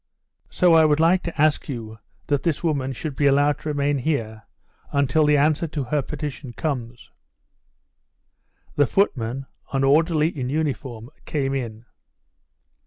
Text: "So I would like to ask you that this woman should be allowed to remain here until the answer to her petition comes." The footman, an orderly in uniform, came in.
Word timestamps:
"So 0.49 0.73
I 0.73 0.83
would 0.83 0.99
like 0.99 1.21
to 1.21 1.39
ask 1.39 1.69
you 1.69 1.99
that 2.25 2.41
this 2.41 2.63
woman 2.63 2.91
should 2.91 3.15
be 3.15 3.27
allowed 3.27 3.59
to 3.59 3.69
remain 3.69 3.99
here 3.99 4.47
until 4.91 5.27
the 5.27 5.37
answer 5.37 5.67
to 5.67 5.83
her 5.83 6.01
petition 6.01 6.53
comes." 6.53 7.11
The 8.73 8.87
footman, 8.87 9.45
an 9.71 9.83
orderly 9.83 10.29
in 10.29 10.49
uniform, 10.49 11.11
came 11.25 11.53
in. 11.53 11.85